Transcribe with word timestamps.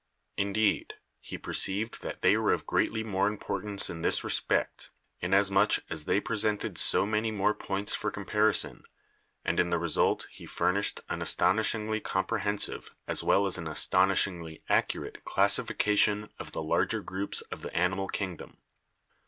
Indeed, 0.35 0.95
he 1.19 1.37
perceived 1.37 2.01
that 2.01 2.23
they 2.23 2.35
were 2.35 2.53
of 2.53 2.65
greatly 2.65 3.03
more 3.03 3.27
importance 3.27 3.87
in 3.87 4.01
this 4.01 4.23
respect, 4.23 4.89
inasmuch 5.19 5.77
as 5.91 6.05
they 6.05 6.19
presented 6.19 6.79
so 6.79 7.05
many 7.05 7.29
more 7.29 7.53
points 7.53 7.93
for 7.93 8.09
comparison, 8.09 8.83
and 9.45 9.59
in 9.59 9.69
the 9.69 9.77
result 9.77 10.25
he 10.31 10.47
furnished 10.47 11.01
an 11.07 11.21
astonishingly 11.21 11.99
comprehensive 11.99 12.95
as 13.07 13.21
well 13.23 13.45
as 13.45 13.59
an 13.59 13.67
astonishingly 13.67 14.59
accurate 14.69 15.23
classification 15.23 16.29
of 16.39 16.51
the 16.51 16.63
larger 16.63 17.01
groups 17.03 17.41
of 17.51 17.61
the 17.61 17.71
animal 17.77 18.07
kingdom. 18.07 18.57